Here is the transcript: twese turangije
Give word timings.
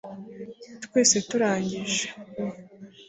twese 0.85 1.15
turangije 1.29 2.05